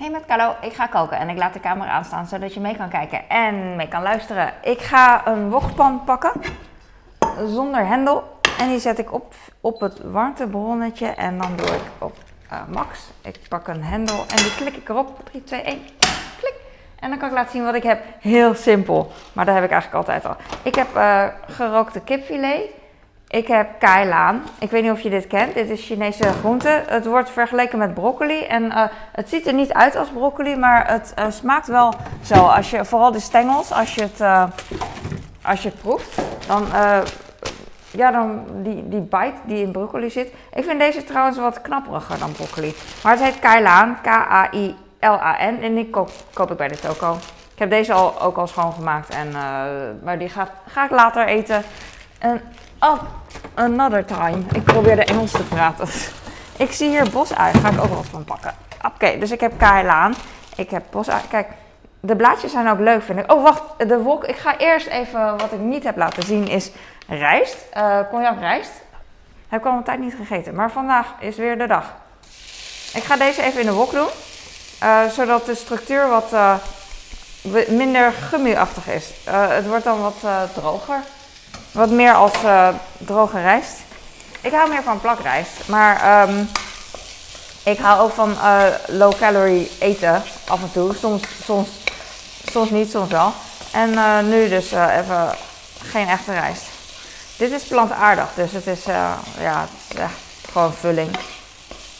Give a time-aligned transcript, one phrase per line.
[0.00, 2.76] Hey met Carlo, ik ga koken en ik laat de camera aanstaan zodat je mee
[2.76, 4.52] kan kijken en mee kan luisteren.
[4.62, 6.32] Ik ga een wokpan pakken
[7.46, 12.16] zonder hendel en die zet ik op, op het warmtebronnetje en dan doe ik op
[12.52, 13.10] uh, max.
[13.22, 15.20] Ik pak een hendel en die klik ik erop.
[15.24, 15.78] 3, 2, 1,
[16.38, 16.54] klik.
[16.98, 18.02] En dan kan ik laten zien wat ik heb.
[18.20, 20.36] Heel simpel, maar dat heb ik eigenlijk altijd al.
[20.62, 22.79] Ik heb uh, gerookte kipfilet.
[23.30, 24.42] Ik heb kailaan.
[24.58, 25.54] Ik weet niet of je dit kent.
[25.54, 26.82] Dit is Chinese groente.
[26.86, 28.42] Het wordt vergeleken met broccoli.
[28.42, 32.34] En uh, het ziet er niet uit als broccoli, maar het uh, smaakt wel zo.
[32.34, 34.44] Als je, vooral de stengels, als je het, uh,
[35.42, 36.66] als je proeft, dan,
[37.90, 40.32] ja, dan die, die bite die in broccoli zit.
[40.54, 42.74] Ik vind deze trouwens wat knapperiger dan broccoli.
[43.02, 45.62] Maar het heet kailaan, K-A-I-L-A-N.
[45.62, 47.14] En die koop, koop ik bij de toko.
[47.52, 49.30] Ik heb deze al, ook al schoongemaakt, en,
[50.02, 51.62] maar die ga, ga ik later eten.
[52.18, 52.40] En
[52.82, 53.02] Oh,
[53.54, 54.42] another time.
[54.52, 55.88] Ik probeer de Engels te praten.
[56.56, 57.54] Ik zie hier bosui.
[57.54, 58.54] Ga ik ook wel van pakken.
[58.86, 60.14] Oké, dus ik heb kailaan.
[60.56, 61.20] Ik heb bosui.
[61.30, 61.48] Kijk,
[62.00, 63.32] de blaadjes zijn ook leuk, vind ik.
[63.32, 63.62] Oh, wacht.
[63.88, 64.24] De wok.
[64.24, 65.38] Ik ga eerst even...
[65.38, 66.70] Wat ik niet heb laten zien is
[67.06, 67.56] rijst.
[67.76, 68.72] Uh, cognac rijst.
[69.48, 70.54] Heb ik al een tijd niet gegeten.
[70.54, 71.94] Maar vandaag is weer de dag.
[72.94, 74.08] Ik ga deze even in de wok doen.
[74.82, 76.54] Uh, zodat de structuur wat uh,
[77.68, 79.10] minder gummiachtig is.
[79.30, 81.00] het wordt dan wat droger.
[81.72, 82.68] Wat meer als uh,
[82.98, 83.72] droge rijst.
[84.40, 85.50] Ik hou meer van plakrijst.
[85.66, 86.50] Maar um,
[87.62, 90.94] ik hou ook van uh, low calorie eten af en toe.
[90.94, 91.68] Soms, soms,
[92.50, 93.32] soms niet, soms wel.
[93.72, 95.34] En uh, nu dus even
[95.82, 96.62] geen echte rijst.
[97.36, 98.84] Dit is plantaardig, dus het is
[99.38, 99.66] ja,
[100.52, 101.16] gewoon vulling.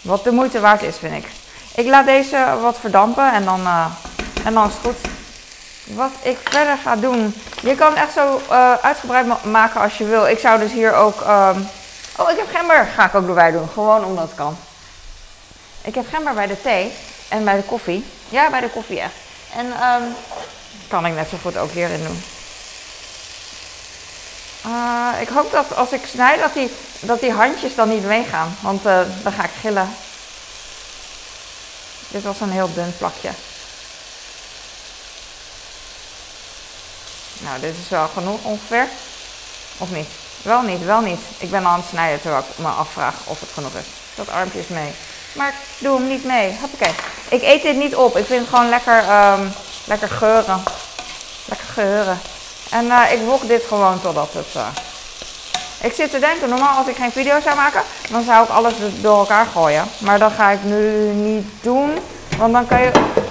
[0.01, 1.31] Wat de moeite waard is, vind ik.
[1.75, 3.61] Ik laat deze wat verdampen en dan,
[4.45, 5.20] en dan is het goed.
[5.95, 7.35] Wat ik verder ga doen.
[7.63, 10.27] Je kan het echt zo uh, uitgebreid maken als je wil.
[10.27, 11.21] Ik zou dus hier ook.
[11.21, 11.69] Um...
[12.17, 12.89] Oh, ik heb gember.
[12.95, 13.69] Ga ik ook erbij doen.
[13.73, 14.57] Gewoon omdat het kan.
[15.83, 16.93] Ik heb gember bij de thee
[17.29, 18.05] en bij de koffie.
[18.29, 19.15] Ja, bij de koffie echt.
[19.57, 20.15] En um,
[20.89, 22.23] kan ik net zo goed ook hierin doen.
[24.67, 28.57] Uh, ik hoop dat als ik snijd dat die, dat die handjes dan niet meegaan.
[28.61, 29.89] Want uh, dan ga ik gillen.
[32.09, 33.31] Dit was een heel dun plakje.
[37.45, 38.87] Nou, dit is wel genoeg ongeveer.
[39.79, 40.09] Of niet?
[40.43, 41.21] Wel niet, wel niet.
[41.39, 43.87] Ik ben al aan het snijden terwijl ik me afvraag of het genoeg is.
[44.15, 44.93] Dat armpje is mee.
[45.33, 46.57] Maar ik doe hem niet mee.
[46.61, 46.95] Hoppakee.
[47.29, 48.17] Ik eet dit niet op.
[48.17, 49.53] Ik vind het gewoon lekker, um,
[49.85, 50.63] lekker geuren.
[51.45, 52.19] Lekker geuren.
[52.71, 54.55] En uh, ik wok dit gewoon totdat het...
[54.57, 54.67] Uh...
[55.81, 58.75] Ik zit te denken, normaal als ik geen video zou maken, dan zou ik alles
[59.01, 59.85] door elkaar gooien.
[59.99, 61.99] Maar dat ga ik nu niet doen.
[62.37, 62.91] Want dan kan je...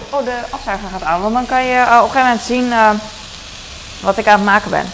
[0.10, 1.22] Oh, de afzuiger gaat aan.
[1.22, 2.74] Want dan kan je uh, op een gegeven moment zien
[4.02, 4.86] wat ik aan het maken ben.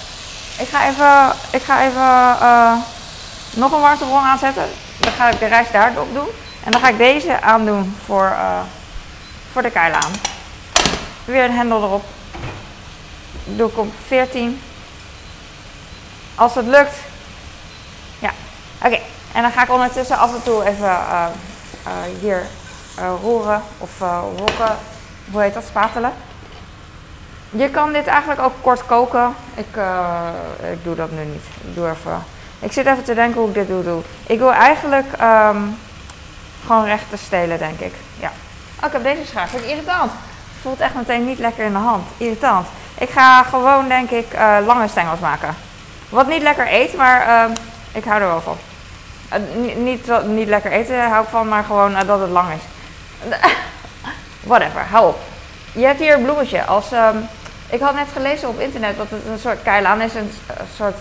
[0.58, 2.74] Ik ga even, ik ga even uh,
[3.54, 4.64] nog een warmtebron aanzetten.
[5.00, 6.28] Dan ga ik de rijst daarop doen.
[6.64, 8.60] En dan ga ik deze aandoen voor, uh,
[9.52, 10.12] voor de keilaan.
[11.26, 12.04] Weer een hendel erop.
[13.44, 14.62] Doe ik op 14.
[16.36, 16.96] Als het lukt.
[18.20, 18.32] Ja,
[18.84, 19.00] oké.
[19.32, 21.26] En dan ga ik ondertussen af en toe even uh,
[22.20, 22.46] hier
[23.22, 24.00] roeren of
[24.38, 24.78] wokken.
[25.32, 25.64] Hoe heet dat?
[25.68, 26.14] Spatelen.
[27.58, 29.36] Je kan dit eigenlijk ook kort koken.
[29.54, 30.20] Ik, uh,
[30.72, 31.44] ik doe dat nu niet.
[31.68, 32.24] Ik doe even.
[32.60, 33.84] Ik zit even te denken hoe ik dit doe.
[33.84, 34.02] doe.
[34.26, 35.78] Ik wil eigenlijk um,
[36.66, 37.94] gewoon rechte stelen, denk ik.
[38.20, 38.32] Ja.
[38.80, 39.48] Oh, ik heb deze schaar.
[39.48, 40.12] Vind ik irritant.
[40.62, 42.08] Voelt echt meteen niet lekker in de hand.
[42.18, 42.68] Irritant.
[42.98, 45.56] Ik ga gewoon, denk ik, uh, lange stengels maken.
[46.10, 47.56] Wat niet lekker eet, maar uh,
[47.92, 48.58] ik hou er wel van.
[49.34, 52.62] Uh, niet, niet lekker eten hou ik van, maar gewoon dat het lang is.
[54.52, 55.20] Whatever, hou op.
[55.72, 56.92] Je hebt hier een bloemetje als...
[56.92, 57.28] Um,
[57.70, 60.32] ik had net gelezen op internet dat het een soort keilaan is, een,
[60.76, 60.96] soort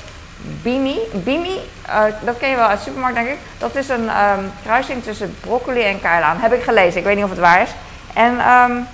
[0.63, 0.99] bimi.
[1.13, 3.39] Bimi, uh, dat ken je wel uit de supermarkt denk ik.
[3.59, 6.39] Dat is een um, kruising tussen broccoli en keilaan.
[6.39, 7.71] Heb ik gelezen, ik weet niet of het waar is.
[8.15, 8.87] En um,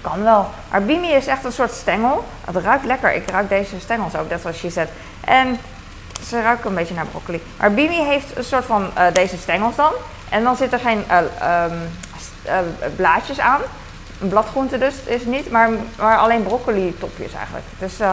[0.00, 0.50] kan wel.
[0.70, 2.24] Maar bimi is echt een soort stengel.
[2.44, 3.14] Het ruikt lekker.
[3.14, 4.90] Ik ruik deze stengels ook, net zoals je zet.
[5.24, 5.58] En
[6.26, 7.42] ze ruiken een beetje naar broccoli.
[7.58, 9.92] Maar bimi heeft een soort van uh, deze stengels dan.
[10.28, 13.60] En dan zit er geen uh, um, blaadjes aan
[14.20, 17.64] een bladgroente dus is niet, maar, maar alleen broccoli topjes eigenlijk.
[17.78, 18.12] Dus uh,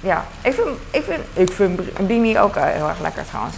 [0.00, 3.56] ja, ik vind, ik vind, ik vind bimi ook uh, heel erg lekker trouwens.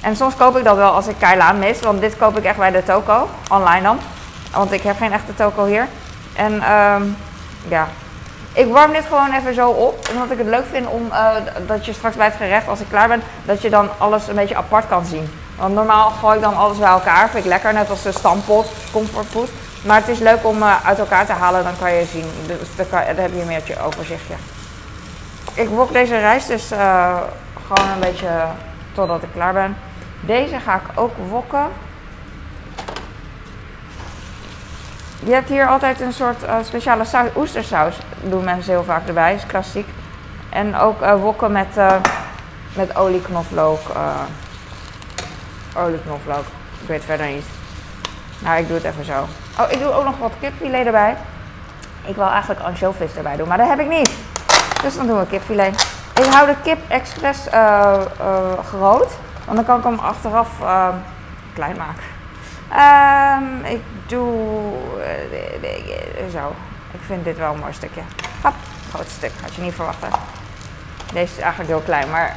[0.00, 2.58] En soms koop ik dat wel als ik keilaan mis, want dit koop ik echt
[2.58, 3.98] bij de toko, online dan.
[4.52, 5.86] Want ik heb geen echte toko hier.
[6.34, 7.16] En um,
[7.68, 7.88] ja,
[8.52, 11.28] ik warm dit gewoon even zo op, omdat ik het leuk vind om uh,
[11.66, 14.34] dat je straks bij het gerecht, als ik klaar ben, dat je dan alles een
[14.34, 15.30] beetje apart kan zien.
[15.56, 18.72] Want normaal gooi ik dan alles bij elkaar, vind ik lekker, net als de stampot,
[18.92, 19.48] comfortfood.
[19.84, 22.26] Maar het is leuk om uh, uit elkaar te halen, dan kan je zien.
[22.46, 24.34] Dus dan, kan, dan heb je meer je overzichtje.
[25.54, 27.16] Ik wok deze rijst dus uh,
[27.66, 28.46] gewoon een beetje
[28.92, 29.76] totdat ik klaar ben.
[30.20, 31.66] Deze ga ik ook wokken.
[35.24, 37.98] Je hebt hier altijd een soort uh, speciale saus, oestersaus.
[38.22, 39.88] Doen mensen heel vaak erbij, is klassiek.
[40.48, 41.92] En ook wokken met, uh,
[42.72, 43.80] met olie, knoflook.
[46.80, 47.44] Ik weet verder niet.
[48.38, 49.26] Nou, ik doe het even zo.
[49.60, 51.16] Oh, ik doe ook nog wat kipfilet erbij.
[52.04, 54.10] Ik wil eigenlijk anchovies erbij doen, maar dat heb ik niet.
[54.82, 55.86] Dus dan doen we kipfilet.
[56.14, 57.38] Ik hou de kip expres
[58.68, 59.12] groot.
[59.44, 60.48] Want dan kan ik hem achteraf
[61.54, 62.02] klein maken.
[62.72, 66.54] Um, ik doe uh, zo.
[66.92, 68.00] Ik vind dit wel een mooi stukje.
[68.42, 68.54] Hop,
[68.94, 69.32] groot stuk.
[69.42, 70.08] Had je niet verwachten.
[71.12, 72.10] Deze is eigenlijk heel klein.
[72.10, 72.36] Maar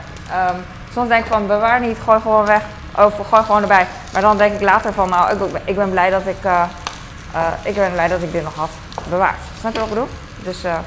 [0.50, 2.62] um, soms denk ik van bewaar niet, gooi gewoon weg.
[2.98, 3.88] Of gooi gewoon erbij.
[4.14, 6.46] Maar dan denk ik later van nou, ik, ik ben blij dat ik,
[7.36, 8.70] uh, ik ben blij dat ik dit nog had
[9.10, 9.40] bewaard.
[9.60, 10.10] Snap je wat ik bedoel?
[10.44, 10.78] Dus uh,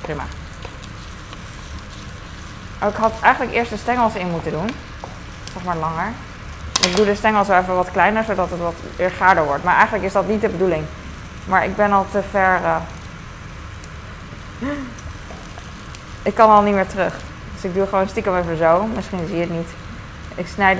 [0.00, 0.22] prima.
[2.88, 4.70] Ik had eigenlijk eerst de stengels in moeten doen.
[5.52, 6.12] Zeg maar langer.
[6.86, 9.64] Ik doe de stengel zo even wat kleiner, zodat het wat gaarder wordt.
[9.64, 10.84] Maar eigenlijk is dat niet de bedoeling.
[11.44, 12.60] Maar ik ben al te ver.
[12.62, 12.76] Uh...
[16.22, 17.14] Ik kan al niet meer terug.
[17.54, 18.86] Dus ik doe gewoon stiekem even zo.
[18.94, 19.68] Misschien zie je het niet.
[20.34, 20.78] Ik snijd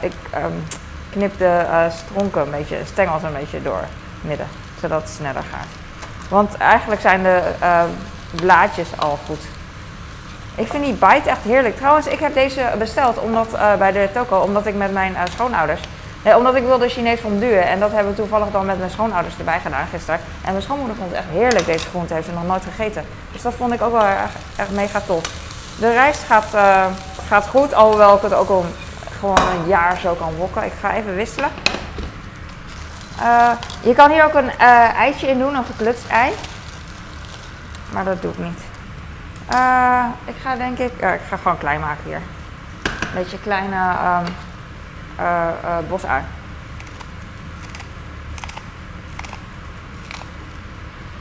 [0.00, 0.12] ik
[0.44, 0.64] um,
[1.10, 3.84] knip de stronken een beetje, stengels een beetje door
[4.20, 4.46] midden.
[4.82, 5.66] Zodat het sneller gaat.
[6.28, 7.42] Want eigenlijk zijn de
[8.30, 9.40] blaadjes al goed.
[10.54, 11.76] Ik vind die bite echt heerlijk.
[11.76, 15.20] Trouwens, ik heb deze besteld omdat, uh, bij de toko, omdat ik met mijn uh,
[15.34, 15.80] schoonouders...
[16.24, 17.58] Nee, omdat ik wilde Chinees fondue.
[17.58, 20.20] En dat hebben we toevallig dan met mijn schoonouders erbij gedaan gisteren.
[20.44, 22.14] En mijn schoonmoeder vond het echt heerlijk, deze groente.
[22.14, 23.04] Heeft ze nog nooit gegeten.
[23.32, 25.22] Dus dat vond ik ook wel echt, echt mega tof.
[25.78, 26.84] De rijst gaat, uh,
[27.28, 28.64] gaat goed, alhoewel ik het ook al
[29.18, 30.64] gewoon een jaar zo kan wokken.
[30.64, 31.50] Ik ga even wisselen.
[33.80, 36.32] Je kan hier ook een eitje in doen, een geklutst ei.
[37.92, 38.60] Maar dat doe ik niet.
[39.52, 42.20] Uh, ik ga denk ik, uh, ik ga gewoon klein maken hier.
[42.84, 44.34] Een beetje kleine um,
[45.20, 46.22] uh, bosui.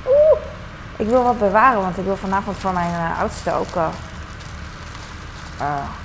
[0.07, 0.39] Oeh,
[0.95, 3.73] ik wil wat bewaren, want ik wil vanavond voor mijn oudste ook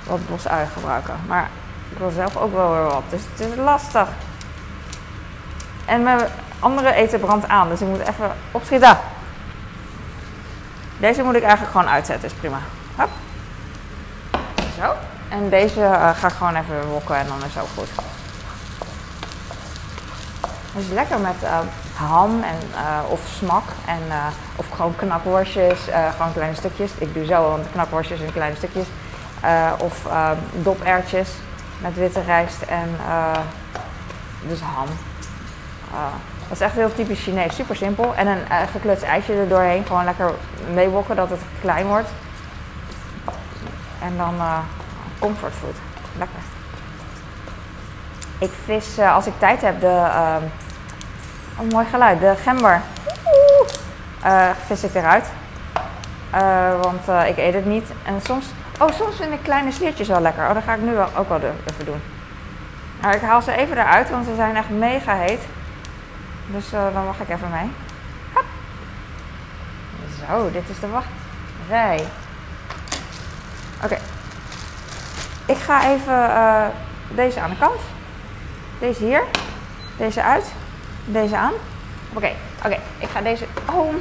[0.03, 1.15] wat bosui gebruiken.
[1.27, 1.49] Maar
[1.91, 4.07] ik wil zelf ook wel weer wat, dus het is lastig.
[5.87, 6.19] En mijn
[6.59, 8.97] andere eten brandt aan, dus ik moet even opschieten.
[10.97, 12.59] Deze moet ik eigenlijk gewoon uitzetten, is prima.
[12.95, 13.09] Hop.
[14.79, 14.93] Zo.
[15.29, 17.89] En deze uh, ga ik gewoon even wokken en dan is het ook goed.
[20.73, 21.59] Het is lekker met uh,
[21.93, 24.01] ham en, uh, of smak en,
[24.55, 25.79] of gewoon knakworstjes,
[26.17, 26.91] gewoon kleine stukjes.
[26.97, 28.87] Ik doe zo knakworstjes in kleine stukjes.
[29.77, 30.07] of
[30.51, 31.29] dopertjes
[31.81, 32.97] met witte rijst en
[34.47, 34.87] dus ham.
[36.47, 37.55] Dat is echt heel typisch Chinees.
[37.55, 38.15] Super simpel.
[38.15, 38.41] En een
[38.85, 39.85] uh, ijsje er doorheen.
[39.85, 40.31] Gewoon lekker
[40.73, 42.09] meewokken dat het klein wordt.
[44.01, 44.57] En dan uh,
[45.19, 45.75] comfortfood.
[46.17, 46.39] Lekker.
[48.39, 49.87] Ik vis uh, als ik tijd heb de...
[49.87, 50.35] Uh,
[51.59, 52.19] oh, mooi geluid.
[52.19, 52.81] De gember.
[54.65, 55.25] vis ik eruit.
[56.81, 57.89] want ik eet het niet.
[58.05, 58.45] En soms...
[58.79, 60.47] Oh, soms vind ik kleine sliertjes wel lekker.
[60.47, 62.01] Oh, dat ga ik nu wel, ook wel even doen.
[63.01, 65.41] Maar ik haal ze even eruit, want ze zijn echt mega heet.
[66.51, 67.71] Dus uh, dan wacht ik even mee.
[68.33, 68.45] Hop.
[70.27, 72.07] Zo, dit is de wachtrij.
[73.83, 73.97] Oké.
[75.45, 76.65] Ik ga even uh,
[77.15, 77.79] deze aan de kant.
[78.79, 79.23] Deze hier.
[79.97, 80.51] Deze uit.
[81.05, 81.53] Deze aan.
[82.13, 82.31] Oké,
[82.65, 82.77] oké.
[82.97, 83.45] Ik ga deze...
[83.73, 83.93] Oh,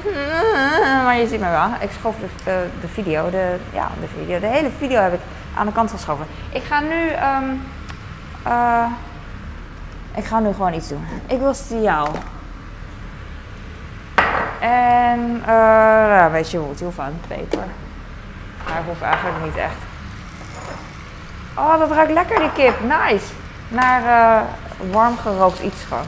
[1.05, 1.69] maar je ziet me wel.
[1.81, 3.31] Ik schoof de, uh, de video.
[3.31, 4.41] De, ja, de video.
[4.41, 5.21] De hele video heb ik
[5.55, 6.27] aan de kant geschoven.
[6.53, 7.11] Ik ga nu...
[7.11, 7.61] Um,
[10.15, 11.05] ik ga nu gewoon iets doen.
[11.27, 12.09] Ik wil jou.
[14.61, 17.65] En uh, nou, weet je het hoeft aan peper.
[18.65, 19.77] Maar hoeft eigenlijk niet echt.
[21.55, 22.81] Oh, dat ruikt lekker die kip.
[22.81, 23.25] Nice.
[23.69, 24.43] Naar uh,
[24.93, 26.07] warm gerookt iets gewoon.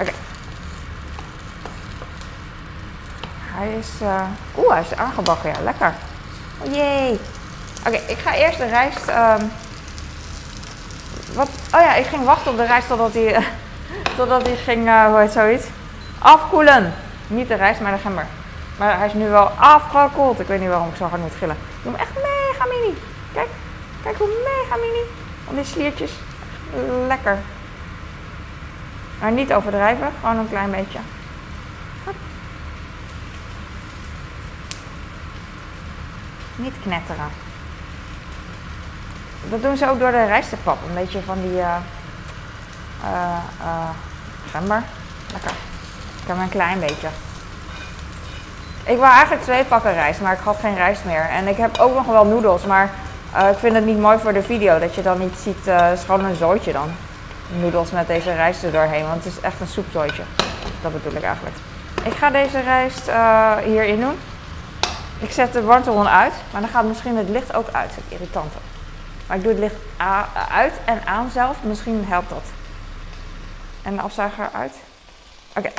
[0.00, 0.10] Oké.
[3.40, 3.88] Hij is...
[4.02, 4.22] Uh,
[4.58, 5.50] Oeh, hij is aangebakken.
[5.50, 5.94] Ja, lekker.
[6.58, 7.20] Oh jee.
[7.86, 9.08] Oké, ik ga eerst de rijst...
[9.08, 9.50] Um,
[11.34, 11.48] wat?
[11.74, 13.44] Oh ja, ik ging wachten op de rijst totdat hij...
[14.16, 15.06] totdat hij ging...
[15.06, 15.66] Hoe heet zoiets?
[16.18, 16.94] Afkoelen.
[17.28, 18.26] Niet de rijst, maar de gember.
[18.76, 20.40] Maar hij is nu wel afgekoeld.
[20.40, 21.56] Ik weet niet waarom ik zo hard moet gillen.
[21.56, 22.98] Ik doe hem echt mega mini.
[23.32, 23.48] Kijk,
[24.02, 25.02] kijk hoe mega mini.
[25.48, 26.12] Al die sliertjes.
[27.06, 27.38] Lekker.
[29.20, 30.98] Maar niet overdrijven, gewoon een klein beetje.
[36.56, 37.28] Niet knetteren.
[39.50, 40.78] Dat doen ze ook door de rijstepap.
[40.88, 41.76] Een beetje van die uh,
[43.04, 43.88] uh,
[44.50, 44.82] gember.
[45.32, 45.67] Lekker.
[46.28, 47.08] Een klein beetje.
[48.84, 51.28] Ik wou eigenlijk twee pakken rijst, maar ik had geen rijst meer.
[51.30, 52.90] En ik heb ook nog wel noedels, maar
[53.36, 55.66] uh, ik vind het niet mooi voor de video dat je dan niet ziet.
[55.66, 56.90] Uh, het is een zooitje dan.
[57.60, 60.22] Noedels met deze rijst er doorheen, want het is echt een soepzooitje.
[60.82, 61.56] Dat bedoel ik eigenlijk.
[62.04, 64.18] Ik ga deze rijst uh, hierin doen.
[65.18, 67.90] Ik zet de warmtebron uit, maar dan gaat misschien het licht ook uit.
[67.94, 68.58] Het irritante.
[69.26, 69.76] Maar ik doe het licht
[70.50, 71.56] uit en aan zelf.
[71.62, 72.44] Misschien helpt dat.
[73.82, 74.72] En de afzuiger uit.
[75.56, 75.70] Oké.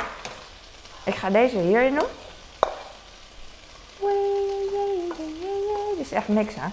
[1.10, 2.08] Ik ga deze hierin doen.
[5.96, 6.68] Dit is echt niks, hè.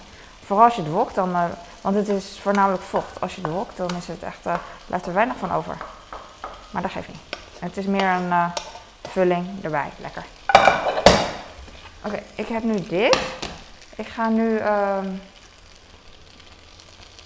[0.45, 1.43] Vooral als je het wokt, dan, uh,
[1.81, 3.21] want het is voornamelijk vocht.
[3.21, 4.53] Als je het wokt, dan is het echt, uh,
[5.05, 5.77] er weinig van over.
[6.69, 7.17] Maar dat geeft niet.
[7.59, 8.45] Het is meer een uh,
[9.09, 9.89] vulling erbij.
[10.01, 10.25] Lekker.
[12.05, 13.17] Oké, ik heb nu dit.
[13.95, 15.09] Ik ga nu ehm,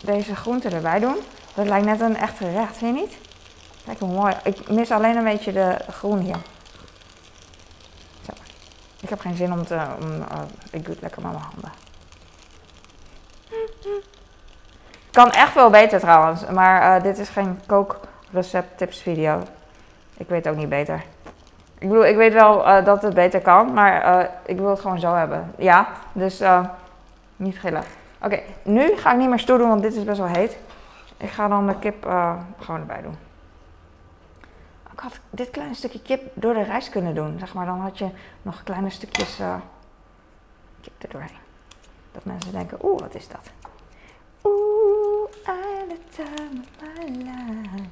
[0.01, 1.18] deze groente erbij doen.
[1.53, 3.18] Dat lijkt net een echt gerecht, vind je niet?
[3.86, 4.36] Kijk hoe mooi.
[4.44, 6.38] Ik mis alleen een beetje de groen hier.
[9.01, 9.79] Ik heb geen zin om te...
[10.01, 10.22] Om, uh,
[10.72, 11.72] ik doe het lekker met mijn handen.
[15.12, 16.46] Kan echt veel beter trouwens.
[16.46, 19.41] Maar uh, dit is geen kookrecept tips video.
[20.17, 21.03] Ik weet ook niet beter.
[21.77, 25.00] Ik bedoel, ik weet wel uh, dat het beter kan, maar ik wil het gewoon
[25.00, 25.51] zo hebben.
[25.58, 26.41] Ja, dus
[27.36, 27.84] niet gillen.
[28.22, 30.58] Oké, nu ga ik niet meer stoer doen, want dit is best wel heet.
[31.17, 32.03] Ik ga dan de kip
[32.60, 33.17] gewoon erbij doen.
[35.01, 37.65] Had dit kleine stukje kip door de rijst kunnen doen, zeg maar.
[37.65, 38.10] Dan had je
[38.41, 39.39] nog kleine stukjes
[40.81, 41.38] kip erdoorheen.
[42.12, 43.50] Dat mensen denken, oeh, wat is dat?
[44.43, 47.89] Oeh, I the time of.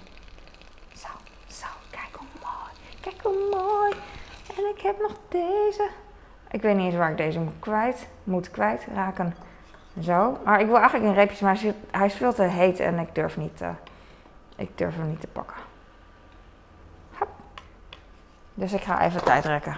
[0.94, 1.08] Zo,
[1.48, 3.00] zo, kijk hoe mooi.
[3.02, 3.94] Kijk hoe mooi.
[4.58, 5.90] En ik heb nog deze.
[6.52, 8.08] Ik weet niet eens waar ik deze moet kwijt.
[8.24, 9.36] Moet kwijt raken.
[10.02, 10.38] Zo.
[10.46, 11.60] Maar ik wil eigenlijk een reepje, maar
[11.92, 13.62] hij is veel te heet en ik durf niet.
[13.62, 13.70] Uh,
[14.56, 15.69] ik durf hem niet te pakken.
[18.60, 19.78] Dus ik ga even tijd rekken.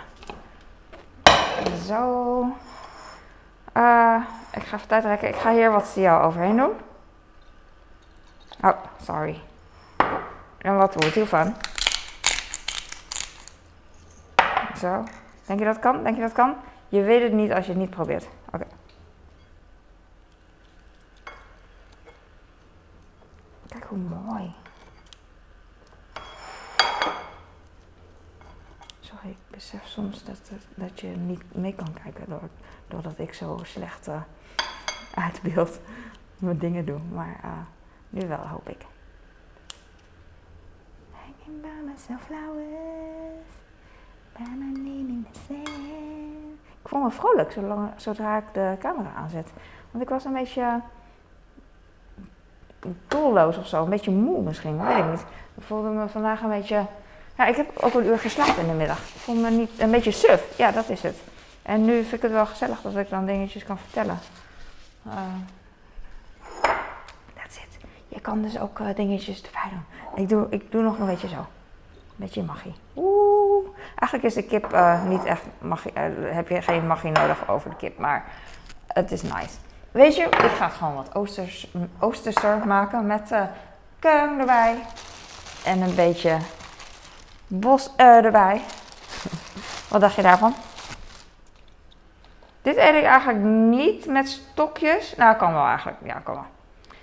[1.85, 2.39] Zo.
[3.77, 4.21] Uh,
[4.53, 5.27] ik ga even tijd rekken.
[5.27, 6.71] Ik ga hier wat stio overheen doen.
[8.61, 9.41] Oh, sorry.
[10.57, 11.55] En wat wordt hiervan?
[14.77, 15.03] Zo.
[15.45, 16.03] Denk je dat kan?
[16.03, 16.55] Denk je dat kan?
[16.89, 18.27] Je weet het niet als je het niet probeert.
[18.51, 18.65] Oké.
[23.67, 24.53] Kijk hoe mooi.
[29.23, 32.49] Ik besef soms dat, dat je niet mee kan kijken door,
[32.87, 34.21] doordat ik zo slecht uh,
[35.15, 35.79] uit beeld
[36.37, 36.99] mijn dingen doe.
[37.13, 37.51] Maar uh,
[38.09, 38.85] nu wel, hoop ik.
[41.11, 43.59] Hanging by myself flowers.
[46.81, 47.57] Ik voel me vrolijk
[47.95, 49.51] zodra ik de camera aanzet.
[49.91, 50.81] Want ik was een beetje
[53.07, 53.83] doelloos of zo.
[53.83, 55.25] Een beetje moe misschien, weet ik niet.
[55.55, 56.85] Ik voelde me vandaag een beetje...
[57.41, 58.97] Ja, ik heb ook een uur geslapen in de middag.
[58.97, 60.43] Ik voelde me niet een beetje suf.
[60.55, 61.15] Ja, dat is het.
[61.61, 64.19] En nu vind ik het wel gezellig dat ik dan dingetjes kan vertellen.
[65.07, 65.13] Uh,
[67.35, 67.77] that's it.
[68.07, 69.83] Je kan dus ook uh, dingetjes erbij doen.
[70.23, 71.35] Ik doe, ik doe nog een beetje zo.
[71.35, 71.45] Een
[72.15, 72.75] beetje magie.
[72.95, 73.67] Oeh.
[73.95, 75.91] Eigenlijk is de kip uh, niet echt magie.
[76.21, 78.25] Heb je geen magie nodig over de kip, maar
[78.87, 79.55] het is nice.
[79.91, 81.67] Weet je, ik ga gewoon wat oosters,
[81.99, 83.43] oosterser maken met uh,
[84.39, 84.75] erbij.
[85.63, 86.37] En een beetje
[87.51, 88.61] bos erbij.
[89.91, 90.53] wat dacht je daarvan?
[92.61, 95.15] Dit eet ik eigenlijk niet met stokjes.
[95.15, 95.97] Nou, kan wel eigenlijk.
[96.03, 96.45] Ja, kan wel.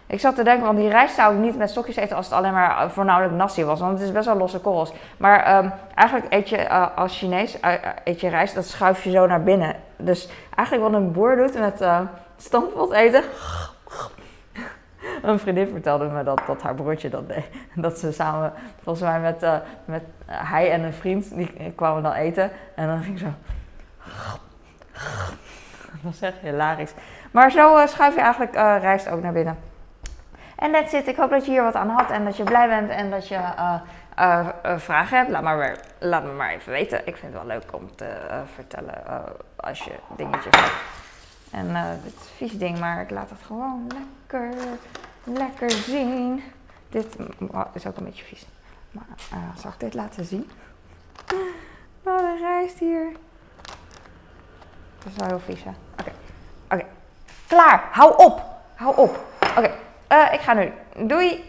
[0.07, 2.35] Ik zat te denken, want die rijst zou ik niet met stokjes eten als het
[2.35, 3.81] alleen maar eh, voornamelijk nasi was.
[3.81, 4.93] Want het is best wel losse korrels.
[5.17, 7.73] Maar um, eigenlijk eet je uh, als Chinees uh,
[8.05, 9.77] eet je rijst, dat schuif je zo naar binnen.
[9.97, 12.01] Dus eigenlijk wat een boer doet met uh,
[12.37, 13.23] stampot eten.
[15.23, 17.49] Een vriendin vertelde me dat, dat haar broertje dat deed.
[17.75, 19.47] Dat ze samen, volgens mij met,
[19.85, 22.51] met hij en een vriend, die kwamen dan eten.
[22.75, 23.27] En dan ging zo...
[25.93, 26.93] Dat was echt hilarisch.
[27.31, 29.59] Maar zo schuif je eigenlijk rijst ook naar binnen.
[30.57, 31.09] En that's it.
[31.09, 33.29] Ik hoop dat je hier wat aan had en dat je blij bent en dat
[33.29, 33.75] je uh,
[34.19, 35.31] uh, vragen hebt.
[35.31, 36.99] Laat, maar laat me maar even weten.
[36.99, 38.17] Ik vind het wel leuk om te
[38.55, 38.95] vertellen
[39.57, 41.07] als je dingetjes hebt.
[41.51, 44.55] En dit is vies ding, maar ik laat het gewoon lekker,
[45.25, 46.43] lekker zien.
[46.89, 47.17] Dit
[47.73, 48.47] is ook een beetje vies.
[48.91, 49.07] Maar
[49.57, 50.51] zal ik dit laten zien?
[52.03, 53.13] Oh, de rijst hier.
[54.99, 55.71] Dat is wel heel vies, hè?
[56.01, 56.13] Oké.
[56.71, 56.85] Oké.
[57.47, 57.89] Klaar.
[57.93, 58.43] Hou op.
[58.75, 59.25] Hou op.
[59.57, 59.75] Oké.
[60.13, 60.73] Uh, ik ga nu.
[61.07, 61.45] Doei!